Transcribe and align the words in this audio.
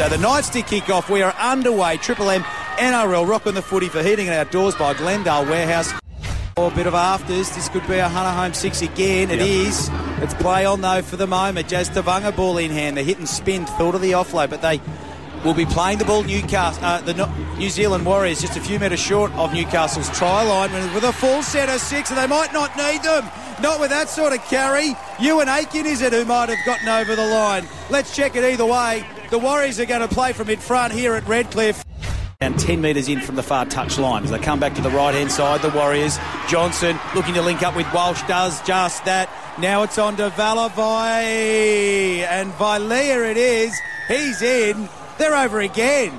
So 0.00 0.08
the 0.08 0.16
Knights 0.16 0.48
did 0.48 0.66
kick 0.66 0.88
off. 0.88 1.10
We 1.10 1.20
are 1.20 1.34
underway. 1.34 1.98
Triple 1.98 2.30
M 2.30 2.40
NRL 2.78 3.28
rocking 3.28 3.52
the 3.52 3.60
footy 3.60 3.90
for 3.90 4.02
heating 4.02 4.28
and 4.28 4.34
outdoors 4.34 4.74
by 4.74 4.94
Glendale 4.94 5.44
Warehouse. 5.44 5.92
A 6.56 6.70
bit 6.70 6.86
of 6.86 6.94
afters. 6.94 7.54
This 7.54 7.68
could 7.68 7.86
be 7.86 7.98
a 7.98 8.08
Hunter 8.08 8.30
Home 8.30 8.54
six 8.54 8.80
again. 8.80 9.30
It 9.30 9.40
Yep. 9.40 9.46
is. 9.46 9.90
It's 10.22 10.32
play 10.32 10.64
on 10.64 10.80
though 10.80 11.02
for 11.02 11.18
the 11.18 11.26
moment. 11.26 11.68
Jazz 11.68 11.90
Tevaga 11.90 12.34
ball 12.34 12.56
in 12.56 12.70
hand. 12.70 12.96
The 12.96 13.02
hit 13.02 13.18
and 13.18 13.28
spin 13.28 13.66
thought 13.66 13.94
of 13.94 14.00
the 14.00 14.12
offload, 14.12 14.48
but 14.48 14.62
they 14.62 14.80
will 15.44 15.52
be 15.52 15.66
playing 15.66 15.98
the 15.98 16.06
ball. 16.06 16.22
Newcastle, 16.22 16.82
uh, 16.82 17.02
the 17.02 17.28
New 17.58 17.68
Zealand 17.68 18.06
Warriors, 18.06 18.40
just 18.40 18.56
a 18.56 18.60
few 18.62 18.78
metres 18.78 19.00
short 19.00 19.30
of 19.34 19.52
Newcastle's 19.52 20.08
try 20.16 20.42
line 20.44 20.72
with 20.94 21.04
a 21.04 21.12
full 21.12 21.42
set 21.42 21.68
of 21.68 21.78
six, 21.78 22.08
and 22.08 22.18
they 22.18 22.26
might 22.26 22.54
not 22.54 22.74
need 22.74 23.02
them. 23.02 23.28
Not 23.60 23.78
with 23.78 23.90
that 23.90 24.08
sort 24.08 24.32
of 24.32 24.42
carry. 24.46 24.94
Euan 25.18 25.54
Aitken 25.54 25.84
is 25.84 26.00
it 26.00 26.14
who 26.14 26.24
might 26.24 26.48
have 26.48 26.64
gotten 26.64 26.88
over 26.88 27.14
the 27.14 27.26
line. 27.26 27.68
Let's 27.90 28.16
check 28.16 28.34
it 28.34 28.44
either 28.44 28.64
way. 28.64 29.04
The 29.30 29.38
Warriors 29.38 29.78
are 29.78 29.86
going 29.86 30.00
to 30.00 30.12
play 30.12 30.32
from 30.32 30.50
in 30.50 30.58
front 30.58 30.92
here 30.92 31.14
at 31.14 31.24
Redcliffe. 31.28 31.84
And 32.40 32.58
10 32.58 32.80
metres 32.80 33.08
in 33.08 33.20
from 33.20 33.36
the 33.36 33.44
far 33.44 33.64
touch 33.64 33.96
line 33.96 34.24
as 34.24 34.30
they 34.30 34.40
come 34.40 34.58
back 34.58 34.74
to 34.74 34.80
the 34.80 34.90
right 34.90 35.14
hand 35.14 35.30
side. 35.30 35.62
The 35.62 35.68
Warriors. 35.70 36.18
Johnson 36.48 36.98
looking 37.14 37.34
to 37.34 37.42
link 37.42 37.62
up 37.62 37.76
with 37.76 37.86
Walsh 37.94 38.22
does 38.22 38.60
just 38.62 39.04
that. 39.04 39.30
Now 39.60 39.84
it's 39.84 39.98
on 39.98 40.16
to 40.16 40.30
Valavai. 40.30 42.24
And 42.24 42.52
Vailea 42.54 43.30
it 43.30 43.36
is. 43.36 43.78
He's 44.08 44.42
in. 44.42 44.88
They're 45.18 45.36
over 45.36 45.60
again. 45.60 46.18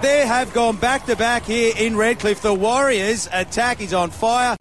They 0.00 0.24
have 0.24 0.52
gone 0.52 0.76
back 0.76 1.06
to 1.06 1.16
back 1.16 1.42
here 1.42 1.72
in 1.76 1.96
Redcliffe. 1.96 2.40
The 2.40 2.54
Warriors 2.54 3.28
attack 3.32 3.80
is 3.80 3.92
on 3.92 4.10
fire. 4.10 4.56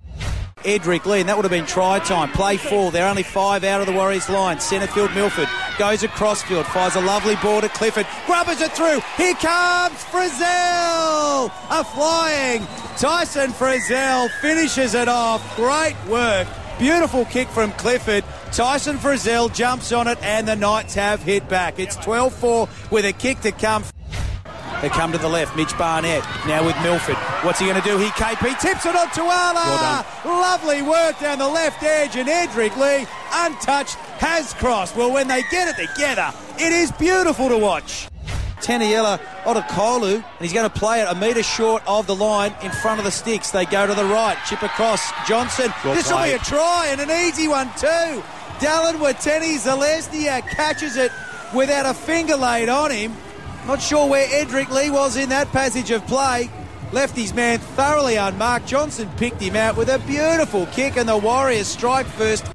Edrick 0.64 1.06
Lee, 1.06 1.20
and 1.20 1.30
that 1.30 1.36
would 1.38 1.46
have 1.46 1.52
been 1.52 1.66
try 1.66 2.00
time. 2.00 2.32
Play 2.32 2.58
four. 2.58 2.92
They're 2.92 3.08
only 3.08 3.24
five 3.24 3.64
out 3.64 3.82
of 3.82 3.88
the 3.88 3.94
Warriors 3.94 4.30
line. 4.30 4.58
Centrefield 4.58 5.14
Milford 5.16 5.48
goes 5.78 6.04
across 6.04 6.42
field, 6.44 6.66
fires 6.68 6.96
a 6.96 7.02
lovely 7.02 7.36
ball 7.38 7.62
to 7.62 7.70
Clifford, 7.70 8.08
grubbers 8.26 8.62
it 8.62 8.72
through. 8.72 9.00
Here 9.18 9.36
comes 9.36 10.04
Frizell, 10.06 11.52
a 11.70 11.84
flying 11.84 12.66
Tyson 12.98 13.52
Frizell 13.52 14.30
finishes 14.40 14.94
it 14.94 15.08
off. 15.08 15.56
Great 15.56 15.96
work. 16.08 16.48
Beautiful 16.80 17.26
kick 17.26 17.48
from 17.50 17.72
Clifford. 17.74 18.24
Tyson 18.52 18.98
Frizell 18.98 19.54
jumps 19.54 19.92
on 19.92 20.08
it, 20.08 20.18
and 20.22 20.48
the 20.48 20.56
Knights 20.56 20.94
have 20.94 21.22
hit 21.22 21.48
back. 21.50 21.80
It's 21.80 21.96
12 21.98 22.34
4 22.34 22.70
with 22.92 23.06
a 23.06 23.14
kick 23.14 23.42
to 23.42 23.52
come. 23.52 23.84
They 24.84 24.90
come 24.90 25.14
to 25.14 25.18
the 25.18 25.30
left. 25.30 25.56
Mitch 25.56 25.78
Barnett 25.78 26.26
now 26.46 26.66
with 26.66 26.76
Milford. 26.84 27.16
What's 27.46 27.58
he 27.58 27.68
going 27.68 27.82
to 27.82 27.88
do? 27.88 27.98
He 27.98 28.08
KP 28.08 28.60
tips 28.60 28.86
it 28.86 28.94
on 28.94 29.08
Tuala. 29.12 30.06
Lovely 30.26 30.82
work 30.82 31.18
down 31.22 31.40
the 31.40 31.48
left 31.48 31.82
edge, 31.84 32.18
and 32.18 32.28
Edrick 32.28 32.76
Lee, 32.76 33.08
untouched, 33.32 33.96
has 34.20 34.54
crossed. 34.56 34.98
Well, 34.98 35.10
when 35.10 35.30
they 35.30 35.42
get 35.50 35.70
it 35.70 35.88
together, 35.88 36.34
it 36.60 36.74
is 36.74 36.92
beautiful 36.92 37.48
to 37.48 37.58
watch. 37.58 38.10
Taniela 38.58 39.22
Otokolu, 39.46 40.16
and 40.16 40.42
he's 40.42 40.52
going 40.52 40.70
to 40.70 40.80
play 40.80 41.02
it 41.02 41.08
a 41.10 41.16
metre 41.16 41.44
short 41.44 41.82
of 41.88 42.06
the 42.06 42.16
line 42.16 42.54
in 42.62 42.72
front 42.72 43.00
of 43.00 43.06
the 43.06 43.12
sticks. 43.12 43.52
They 43.52 43.64
go 43.64 43.88
to 43.88 43.94
the 43.94 44.04
right, 44.04 44.38
chip 44.50 44.64
across. 44.64 45.14
Johnson. 45.26 45.72
Well 45.86 45.96
this 45.96 46.12
will 46.12 46.24
be 46.24 46.32
a 46.32 46.40
try 46.40 46.88
and 46.90 47.00
an 47.00 47.10
easy 47.10 47.48
one 47.48 47.68
too. 47.78 48.22
Dallin 48.60 48.96
Watene-Zelezniak 48.96 50.50
catches 50.50 50.98
it 50.98 51.14
without 51.56 51.86
a 51.86 51.94
finger 51.94 52.36
laid 52.36 52.68
on 52.68 52.92
him. 52.92 53.16
Not 53.68 53.82
sure 53.82 54.10
where 54.10 54.28
Edrick 54.28 54.70
Lee 54.70 54.90
was 54.90 55.16
in 55.16 55.30
that 55.30 55.48
passage 55.52 55.90
of 55.92 56.06
play. 56.06 56.50
Left 56.92 57.16
his 57.16 57.34
man 57.34 57.60
thoroughly 57.60 58.18
unmarked. 58.18 58.68
Johnson 58.68 59.10
picked 59.18 59.42
him 59.42 59.56
out 59.56 59.78
with 59.78 59.90
a 59.90 60.00
beautiful 60.00 60.66
kick, 60.68 60.98
and 60.98 61.08
the 61.08 61.18
Warriors 61.18 61.68
strike 61.68 62.06
first. 62.06 62.46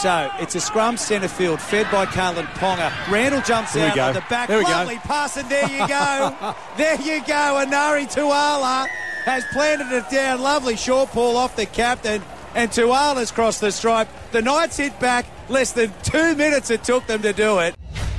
So 0.00 0.30
it's 0.38 0.54
a 0.54 0.60
scrum 0.60 0.96
centre 0.96 1.28
field 1.28 1.60
fed 1.60 1.90
by 1.90 2.06
Kalyn 2.06 2.46
Ponga. 2.54 2.92
Randall 3.10 3.42
jumps 3.42 3.76
out 3.76 3.98
on 3.98 4.14
the 4.14 4.24
back. 4.30 4.48
There 4.48 4.58
we 4.58 4.64
go. 4.64 4.70
Lovely 4.70 4.96
pass, 4.98 5.36
and 5.36 5.48
there 5.48 5.68
you 5.68 5.86
go. 5.88 6.54
there 6.76 7.00
you 7.00 7.20
go. 7.26 7.64
Enari 7.64 8.06
Tuala 8.12 8.86
has 9.24 9.44
planted 9.52 9.92
it 9.92 10.08
down. 10.10 10.40
Lovely 10.40 10.76
short 10.76 11.10
pull 11.10 11.36
off 11.36 11.56
the 11.56 11.66
captain. 11.66 12.22
And 12.54 12.70
Tuala's 12.70 13.32
crossed 13.32 13.60
the 13.60 13.72
stripe. 13.72 14.08
The 14.30 14.40
Knights 14.40 14.76
hit 14.76 14.98
back. 15.00 15.26
Less 15.48 15.72
than 15.72 15.92
two 16.02 16.34
minutes 16.36 16.70
it 16.70 16.84
took 16.84 17.06
them 17.06 17.22
to 17.22 17.32
do 17.32 17.58
it. 17.58 17.74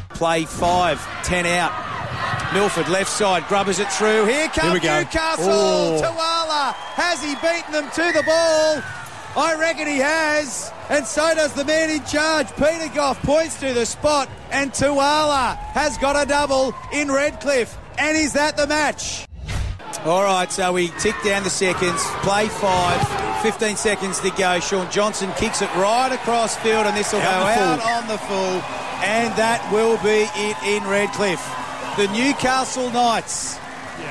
Play 0.09 0.45
five, 0.45 0.99
ten 1.23 1.45
out. 1.45 1.84
Milford 2.55 2.87
left 2.87 3.11
side, 3.11 3.45
grubbers 3.49 3.79
it 3.79 3.91
through. 3.91 4.27
Here 4.27 4.47
comes 4.47 4.79
go. 4.79 4.99
Newcastle. 4.99 5.45
Oh. 5.49 5.99
Tuala. 6.01 6.71
Has 6.95 7.21
he 7.21 7.35
beaten 7.35 7.73
them 7.73 7.91
to 7.91 8.17
the 8.17 8.23
ball? 8.23 8.81
I 9.35 9.57
reckon 9.59 9.87
he 9.87 9.97
has. 9.97 10.71
And 10.87 11.05
so 11.05 11.35
does 11.35 11.51
the 11.51 11.65
man 11.65 11.89
in 11.89 12.01
charge. 12.05 12.47
Peter 12.55 12.87
Goff 12.95 13.21
points 13.23 13.59
to 13.59 13.73
the 13.73 13.85
spot. 13.85 14.29
And 14.51 14.71
Tuala 14.71 15.57
has 15.73 15.97
got 15.97 16.15
a 16.15 16.25
double 16.25 16.73
in 16.93 17.11
Redcliffe. 17.11 17.77
And 17.97 18.15
is 18.15 18.31
that 18.33 18.55
the 18.55 18.67
match? 18.67 19.27
All 20.05 20.23
right, 20.23 20.49
so 20.49 20.71
we 20.71 20.87
tick 20.99 21.15
down 21.25 21.43
the 21.43 21.49
seconds. 21.49 22.01
Play 22.23 22.47
five. 22.47 23.41
15 23.41 23.75
seconds 23.75 24.21
to 24.21 24.29
go. 24.29 24.61
Shaun 24.61 24.89
Johnson 24.89 25.29
kicks 25.33 25.61
it 25.61 25.69
right 25.75 26.13
across 26.13 26.55
field, 26.55 26.85
and 26.85 26.95
this 26.95 27.11
will 27.11 27.19
go 27.19 27.25
out 27.25 27.81
on 27.81 28.07
the 28.07 28.17
full. 28.17 28.61
And 29.03 29.35
that 29.35 29.69
will 29.73 29.97
be 29.97 30.29
it 30.35 30.57
in 30.63 30.89
Redcliffe. 30.89 31.45
The 31.97 32.07
Newcastle 32.07 32.89
Knights 32.91 33.55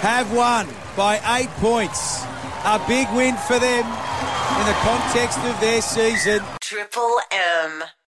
have 0.00 0.32
won 0.32 0.66
by 0.96 1.20
eight 1.38 1.50
points. 1.60 2.24
A 2.64 2.82
big 2.88 3.06
win 3.12 3.36
for 3.36 3.58
them 3.58 3.84
in 3.84 4.66
the 4.66 4.72
context 4.80 5.38
of 5.40 5.60
their 5.60 5.82
season. 5.82 6.40
Triple 6.62 7.18
M. 7.30 7.84